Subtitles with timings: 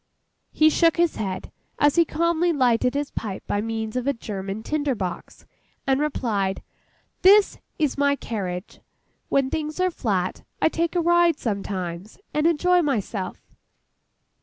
[0.51, 4.63] He shook his head, as he calmly lighted his pipe by means of a German
[4.63, 5.45] tinder box,
[5.85, 6.63] and replied,
[7.21, 8.79] 'This is my carriage.
[9.29, 13.43] When things are flat, I take a ride sometimes, and enjoy myself.